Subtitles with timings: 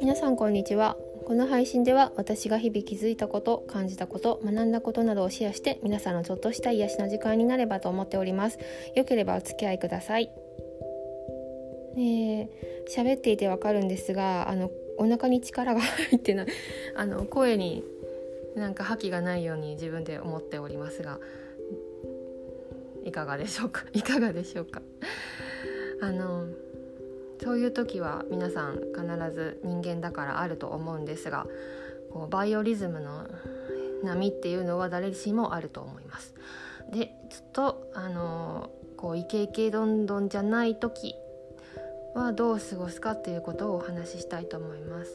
[0.00, 0.96] 皆さんこんにちは。
[1.24, 8.58] この配信では私が日々気づいたこと感じたこと学んだことなどをシェアして皆さんのちょっとした癒しの時間になればと思っております。
[8.96, 10.32] よければお付き合いください。
[11.94, 12.50] ね
[12.88, 16.46] 喋っていてわかるんですがあのお腹に力が入ってない
[16.96, 17.84] あの声に
[18.56, 21.20] なんか覇気がないように自分で思っておりますが
[23.04, 23.84] いかがでしょうか？
[23.92, 24.82] いかがでしょうか？
[26.00, 26.46] あの
[27.42, 31.46] そういう時は皆さん必ず人間だからあると思うんですが
[32.12, 33.26] こうバイオリズムの
[34.02, 36.34] 波っていうのは誰しもあると思います。
[36.92, 41.14] でずっとあのこうイケイケどんどんじゃない時
[42.14, 45.12] はどう過ごすかっていうことをお話ししたいと思います。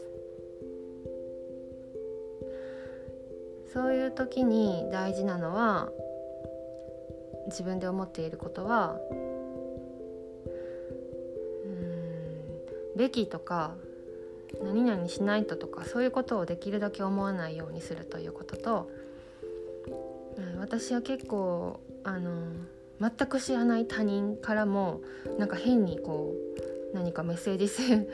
[3.73, 5.90] そういう時に大事なのは
[7.48, 8.99] 自分で思っていることは
[12.95, 13.75] べきとか
[14.62, 18.90] 何々しないととかそういうことをできるだけ思わないようにするということと
[20.59, 22.53] 私は結構あの
[22.99, 25.01] 全く知らない他人からも
[25.37, 26.34] なんか変にこ
[26.91, 28.07] う何かメッセージ性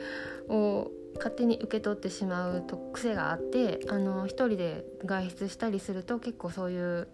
[0.48, 7.08] を勝手に受け取ってしまうと癖があってあの一人で外出したりすると結構そういう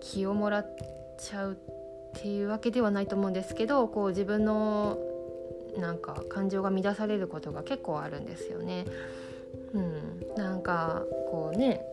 [0.00, 0.76] 気をもらっ
[1.18, 4.98] ちゃうっていうわけではないと思うんですけどこう自分の
[5.78, 8.86] なんか感情が乱されることが結構あるんですよね。
[9.72, 11.84] うん、なんかこうね、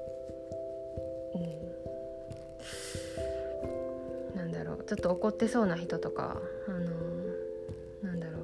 [4.34, 4.84] うん、なんだろう。
[4.86, 6.80] ちょっと怒ってそうな人とかあの
[8.03, 8.39] なんだろ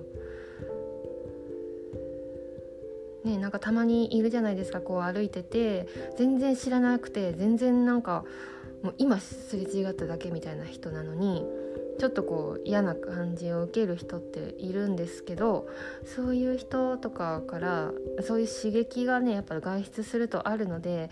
[3.25, 3.27] う。
[3.27, 4.81] ねなんかたまにいるじゃないですか。
[4.81, 5.87] こう歩いてて
[6.17, 8.25] 全然知らなくて全然なんか
[8.81, 11.45] もう今すれ違っただけみたいな人なのに
[11.99, 15.67] ちょっとこう嫌な感じを受ける人っているんですけど
[16.05, 17.91] そういう人とかから
[18.21, 21.09] そういう刺激がねやっぱ外出するとあるので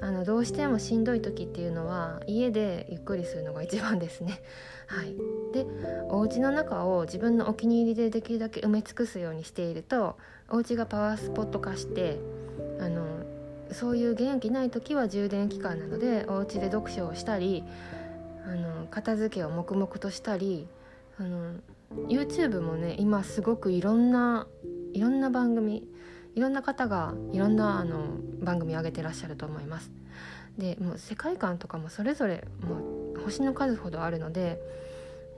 [0.00, 4.40] あのどうしてもしんどい時っていうのは家でゆっくりするのが一番ですね。
[4.86, 5.14] はい、
[5.52, 5.66] で
[6.08, 10.16] お家の中を自分のお気に入りでできるだけ埋め尽くすようにしていると
[10.48, 12.18] お家がパワースポット化して
[12.80, 13.04] あの
[13.70, 17.62] そういう元気ない時は充電期間なのでお家で読書をしたり
[18.46, 20.68] あの片付けを黙々としたり
[21.18, 21.54] あの
[22.08, 24.46] YouTube もね今すごくいろんな
[24.92, 25.86] いろんな番組
[26.34, 29.90] いろんな方がいろんなあの番組上げてらっしゃると思います。
[30.58, 34.60] でもう世界観とかもそれぞれもう星の数ほどあるので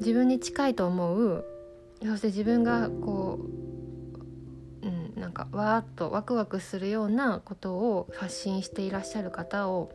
[0.00, 1.44] 自分に近いと思う
[2.02, 3.38] そして自分がこ
[4.82, 9.92] う、うん、なんかわーっとワクワクするようなことを発信していらっしゃる方を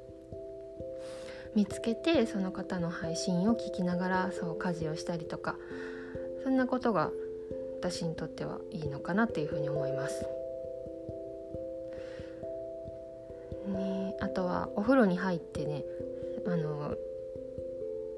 [1.58, 5.56] 見つけてその方の配信を聞きながらそう家事をしたりとか
[6.44, 7.10] そんなことが
[7.80, 10.24] 私にとってはいいのかなっていうふうに思います。
[13.70, 15.84] ね、あとはお風呂に入ってね
[16.46, 16.96] あの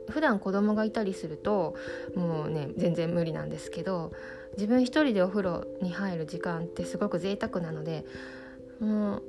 [0.10, 1.76] 普段子供がいたりすると
[2.16, 4.12] もうね全然無理なんですけど
[4.58, 8.04] 自分一人でお風呂に入る時間ってすごく贅沢なので
[8.82, 9.24] もう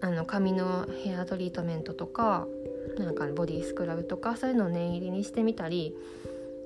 [0.00, 2.46] あの髪のヘアトリートメントとか
[2.98, 5.94] なんかボディスクラブとかそういうのを念入りにしてみたり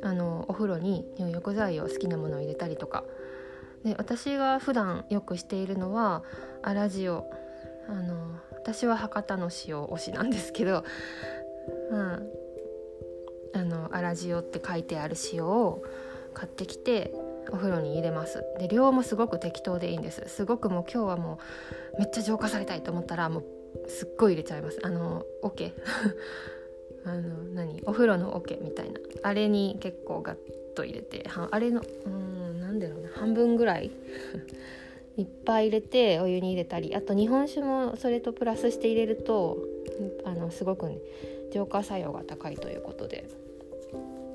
[0.03, 3.05] あのお風呂に入浴剤を好きなものを入れたりとか。
[3.85, 6.25] で私が普段よくしているのは
[6.63, 7.31] アラジオ
[7.89, 10.85] あの私は博多の塩推しなんですけど、
[11.91, 12.29] うん、
[13.55, 15.83] あのアラジオって書いてある塩を
[16.35, 17.13] 買ってきて
[17.51, 18.45] お風呂に入れます。
[18.59, 20.23] で量もすごく適当でいいんです。
[20.27, 21.39] すごくもう今日はも
[21.95, 23.45] うめっちゃ浄化されたいと思ったらもう
[23.87, 24.79] すっごい入れちゃいます。
[24.83, 25.73] あの桶
[27.05, 27.81] あの何？
[27.85, 29.01] お風呂の桶みたいな。
[29.23, 30.39] あれに結構ガッ
[30.75, 33.09] と入れてあれのうんなんだろうな。
[33.11, 33.91] 半分ぐらい。
[35.17, 36.95] いっぱい入れてお湯に入れたり。
[36.95, 39.59] あと日本酒もそれとプラスして入れると
[40.25, 40.99] あのすごくね
[41.51, 43.29] 浄化作用が高いということで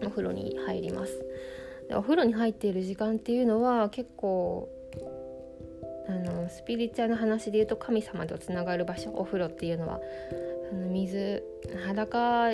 [0.05, 1.23] お風呂に入ります。
[1.87, 4.67] でお風呂に入っている時間っていうのは結構
[6.07, 9.99] あのスピリチュアルな話で言うと神様とつながる場所お風呂っていうのは
[10.71, 11.43] あの水
[11.85, 12.51] 裸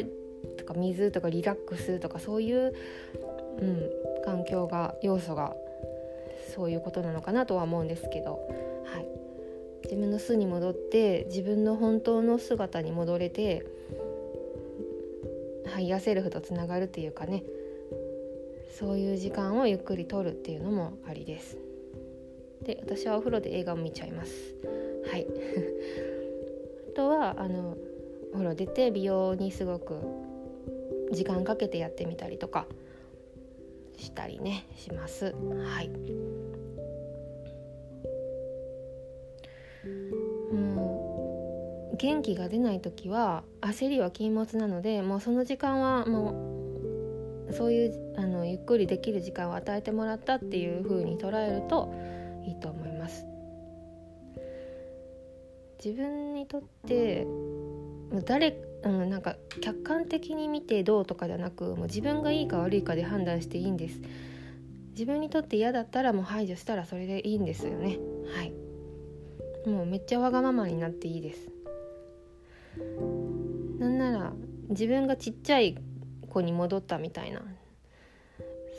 [0.58, 2.74] とか水とかリラックスとかそういう、
[3.60, 3.90] うん、
[4.24, 5.56] 環境が要素が
[6.56, 8.40] そういうことなのかなとは思うんですけど、
[8.86, 9.08] はい、
[9.84, 13.66] 自分の巣に戻って自分の本当の姿に戻れて
[15.72, 17.44] higher self とつながるっていうかね。
[18.80, 21.58] そういう時間をゆっくりとるっていうのもありです。
[22.70, 24.56] で私はお風呂で映画を見ちゃいます。
[25.10, 25.26] はい。
[26.94, 27.76] あとはあの
[28.32, 29.96] お風呂出て美容にすごく
[31.12, 32.68] 時間かけてやってみたりとか
[33.98, 35.34] したりねします。
[35.34, 35.90] はい。
[40.54, 51.92] もう元気が出ない時は焦りは禁物なのでもうその時間はもうそういうあのゆっくりできる時間を与えてもらったっていう風に捉えると
[52.50, 53.26] いいと思います。
[55.84, 57.26] 自分にとって
[58.26, 64.02] 誰あのなんか客観的に見てどうとかじゃなくもう自分がいいか悪いかで判断していいんです。
[64.92, 67.98] 自分にとって嫌だったらもう排除したらそれでいいんですよね。
[68.36, 68.54] はい。
[69.70, 71.52] もうめっちゃわがままになっていいです。
[73.80, 74.34] なんなら
[74.70, 75.78] 自分がちっちゃい
[76.30, 77.42] 子に戻ったみたいな。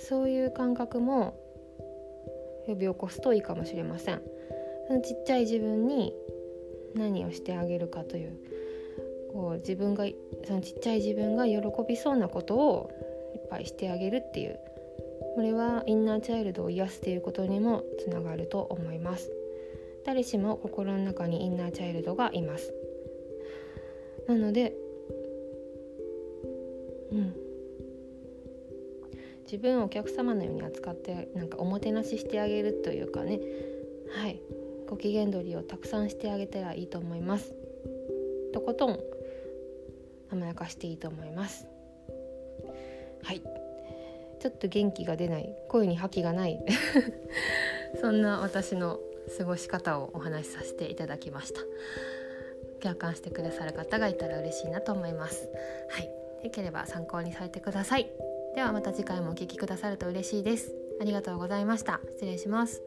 [0.08, 1.38] そういう感覚も
[2.66, 4.22] 呼び起こすといいかもしれません。
[4.88, 6.12] そのちっちゃい自分に
[6.94, 8.32] 何をしてあげるかという
[9.32, 10.04] こう自分が
[10.44, 12.90] そのちっちゃい自分が喜びそうなことを
[13.34, 14.58] いっぱいしてあげるっていう
[15.36, 19.30] これはインナーチャイルドを癒すっていうことにもつながると思います。
[20.04, 22.74] 誰しも心の中にインナーチャイルドがいます。
[24.26, 24.74] なので
[27.12, 27.34] うん。
[29.50, 33.41] 自分をお客様のように扱ってなんかおもてなししてあげるというかね。
[34.14, 34.41] はい。
[34.88, 37.52] ご機嫌取りをたくさんしてあげたらいいと思います。
[38.52, 39.00] とことん
[40.31, 41.67] 甘やかしていいと思います。
[43.25, 43.43] はい。
[44.38, 45.53] ちょっと元気が出ない。
[45.69, 46.64] 声に覇気がない。
[48.00, 49.00] そんな私の
[49.37, 51.61] 過ごし方をお話しさせていただきました。
[52.81, 55.49] 共感してくださる方がいたら嬉しいなと思います。
[55.88, 56.06] はい。
[56.44, 58.39] よければ参考にされてください。
[58.60, 60.74] ではまた次回もお聴きくださると嬉しいです。
[61.00, 61.98] ありがとうございました。
[62.10, 62.82] 失礼します。